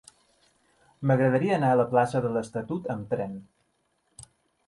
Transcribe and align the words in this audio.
M'agradaria 1.09 1.53
anar 1.59 1.67
a 1.73 1.77
la 1.81 1.85
plaça 1.91 2.21
de 2.25 2.31
l'Estatut 2.37 2.89
amb 2.95 3.13
tren. 3.13 3.35